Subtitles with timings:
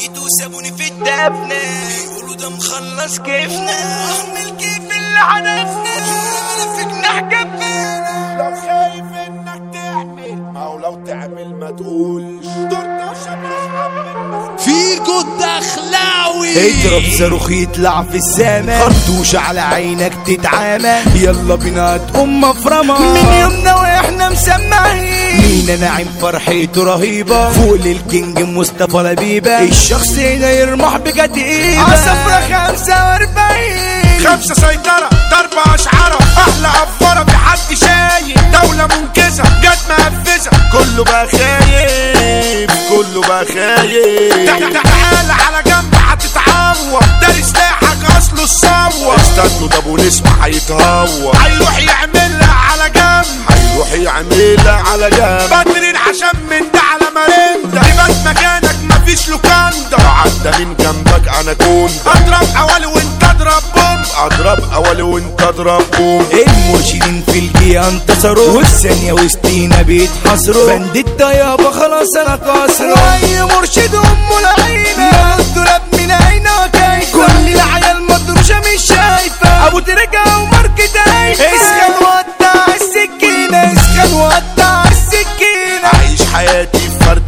[0.00, 3.72] ميت وسابوني في الدفنة بيقولوا ده مخلص كيفنا.
[3.72, 5.94] اعمل كيف اللي حدفنا
[6.62, 7.20] أنا جناح
[16.56, 18.78] اضرب صاروخ يطلع في السما.
[18.78, 20.94] خرطوش على عينك تتعامى.
[21.14, 25.42] يلا بينا تقوم مفرمة من يومنا وإحنا مسمعين.
[25.42, 27.50] مين ناعم فرحته رهيبة.
[27.50, 29.62] فوق للكينج مصطفى لبيبة.
[29.62, 34.26] الشخص هنا يرمح بكتيبة عصفرة خمسة وأربعين.
[34.26, 36.18] خمسة سيطرة ضربة أشعرة.
[36.38, 40.50] أحلى أفورة في حد شايف دولة منكسة جت مقفزة.
[40.72, 44.64] كله بقى خايف كله بقى خايف
[48.44, 53.26] الصور استنوا ده أبو نسمة هيتهور هيروح يعملها على جنب.
[53.48, 55.50] هيروح يعملها على جنب.
[55.50, 59.96] بدرين عشان من ده على مرندة يبقى مكانك مفيش لوكاندا.
[60.00, 64.02] عدى من جنبك أنا كنت أضرب أولي وأنت أضرب بوم.
[64.18, 66.26] أضرب أولي وأنت أضرب بوم.
[66.32, 73.94] المرشدين في الجيا انتصروا وفي ثانية وسطينا بيتحصروا بنديتا يابا خلاص أنا كسروا اي مرشد
[73.94, 75.23] أم العينة.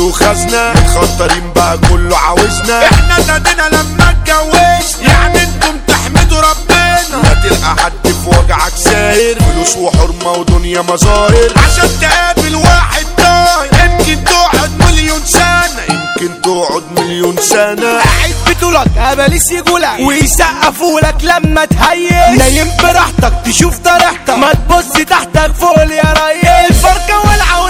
[0.00, 2.84] في فرد وخزنة متخطرين بقى كله عاوزنا.
[2.84, 7.22] إحنا نادينا لما اتجوزنا يعني أنتم تحمدوا ربنا.
[7.22, 9.38] لا تلقى حد في وجعك ساير.
[9.40, 11.52] فلوس وحرمة ودنيا مظاهر.
[11.56, 15.84] عشان تقابل واحد طاير يمكن تقعد مليون سنة.
[15.88, 17.98] يمكن تقعد مليون سنة.
[17.98, 20.00] قاعد بطولك أباليس يقولك.
[20.00, 22.38] ويسقفوا لك لما تهيس.
[22.38, 24.30] نايم براحتك تشوف طريقتك.
[24.30, 27.64] ما تبص تحتك فوق يا ريس الفرقة والعه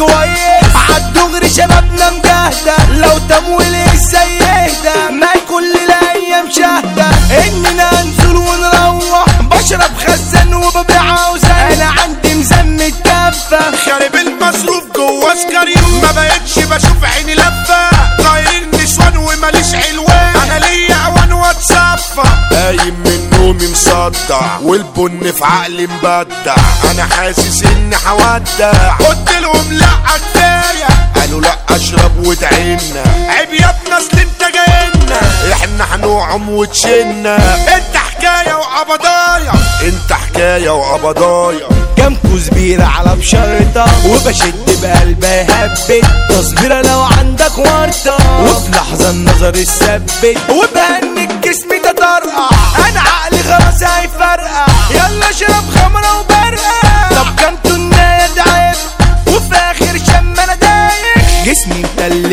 [0.00, 7.06] الكويس عالدغري شبابنا مجاهده لو تمويل إزاي يهدى ما كل الأيام شاهدة.
[7.46, 9.24] اننا ننزل ونروح.
[9.40, 17.04] بشرب خزان وببيع عاوزة أنا عندي مزمة كفه خارب المصروف جوا سكريم ما بقتش بشوف
[17.04, 17.90] عيني لفة.
[18.24, 20.32] طايرين نسوان وماليش علوان.
[20.44, 26.54] أنا ليا اوان واتصفى قايم من نومي مصدع والبن في عقلي مبدع.
[26.90, 28.96] أنا حاسس إني هودع.
[28.98, 33.02] قلت لهم لا كفايه قالوا لا أشرب وادعينا.
[33.28, 35.20] عيب يا ابني أصل أنت جاينا.
[35.52, 37.36] إحنا هنوعم وتشنا
[37.76, 43.86] أنت حكاية وقبضايا أنت حكاية وقبضايا كام كوز بيرة على بشرطة.
[44.06, 46.04] وبشد بقلبي هبت.
[46.28, 51.79] تصبيرة لو عندك ورطة وفي لحظة النظر الثبت وبهنك جسمي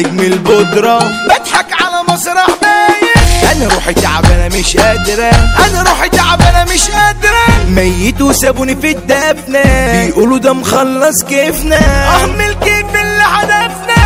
[0.06, 3.52] من البودرة بضحك على مسرح بايخ.
[3.52, 5.32] أنا روحي تعبانة مش قادرة
[5.66, 9.62] أنا روحي تعبانة مش قادرة ميت وسابوني في الدفنة.
[9.92, 11.78] بيقولوا ده مخلص كيفنا.
[12.16, 13.98] أهمل كيف اللي حدفنا.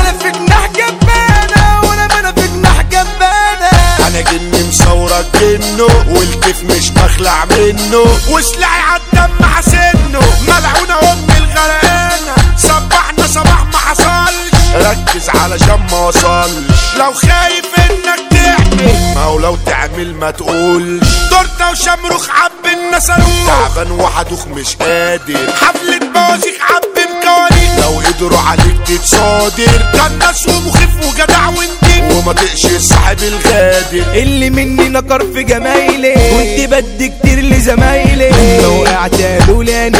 [0.00, 3.70] أنا في جناح جبانة أنا في جناح جبانة
[4.08, 8.04] أنا جني مصورك جنه والكيف مش بخلع منه.
[8.30, 12.34] وسلاحي عالدم حسنه ملعونة أم الغرقانة.
[12.58, 14.39] صبحنا صباح ما حصلش
[14.74, 16.80] ركز علشان ما وصلش.
[16.98, 21.08] لو خايف إنك تعمل ما هو لو تعمل ما تقولش.
[21.30, 25.52] تورته وشمروخ عب النسروخ تعبان وحدوخ مش قادر.
[25.60, 32.78] حفلة بوازيك عب الكوارث لو قدروا عليك تتصادر كان ناس ومخيف وجدع ونديك وما تقشر
[32.78, 34.12] صاحب الغادر.
[34.14, 36.14] اللي مني نكر في جمايلي.
[36.14, 38.30] كنت بدي كتير لزمايلي.
[38.30, 39.90] لما وقعت قالوا لي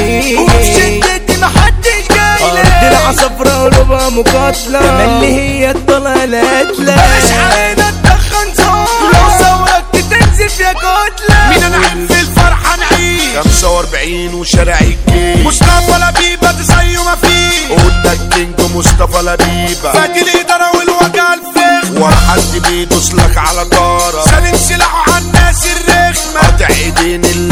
[4.21, 4.81] مقاتلة.
[4.81, 11.77] تملي هي الضلالات لا بلاش علينا تدخن صوت لو صورك تنزف يا كتلة مين أنا
[11.77, 19.93] عارف الفرحة نعيش 45 وشارع الجيش مصطفى لبيبة زيه ما فيه قلنا الكينج مصطفى لبيبة.
[19.93, 24.25] فادي الإدارة والوجع الفخم ورا حد بيدوس لك على طارة.
[24.25, 26.41] سالم سلاحه على الناس الرخمة.
[26.41, 27.50] قاطع إيدين اللي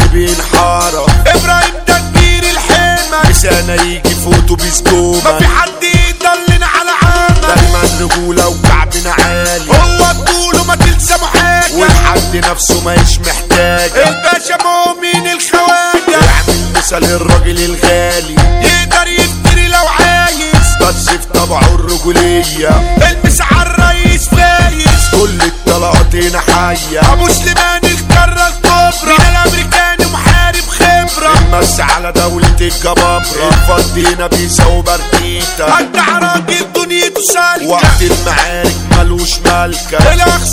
[17.03, 18.35] الراجل الغالي.
[18.61, 20.69] يقدر يفتري لو عايز.
[20.81, 22.97] بس في طبعه الرجولية.
[23.09, 25.09] البس على الرئيس فايز.
[25.11, 29.17] كل الطلقات هنا حية أبو سليمان الكرة الكبرى.
[29.17, 31.33] من الأمريكاني محارب خبرة.
[31.37, 33.49] المس على دولة الجبابرة.
[33.49, 37.67] الفض هنا بيساوي بارتيتا اجدع راجل دنيته سالكة.
[37.67, 39.97] وقت المعارك ملوش مالكة.
[39.97, 40.45] هالكة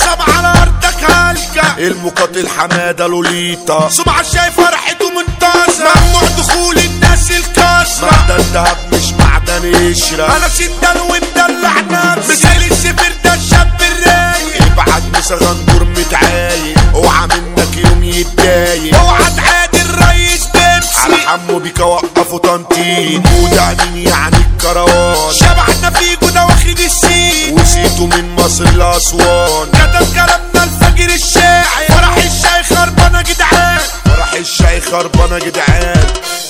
[1.86, 3.88] المقاتل حمادة لوليتا.
[3.90, 11.00] سمعة شايف فرحته منتصرة ممنوع دخول الناس الكسرة معدن دهب مش معدن قشرة أنا سندان
[11.00, 14.72] ومدلع نفسي مثال السفر ده الشاب الرايق.
[14.72, 16.78] ابعت مسا غندور متعايق.
[16.94, 18.94] اوعى منك يوم يتضايق.
[18.94, 21.00] اوعى تعادي الريس بيبسي.
[21.00, 23.22] على حمو بيكا وقفوا تنطيط.
[23.40, 25.32] وده مين يعني الكروان.
[25.32, 27.60] شبعنا فيكو ده واخد السين.
[27.60, 29.68] وسيتوا من مصر لأسوان.
[34.96, 36.45] خربانه يا جدعان.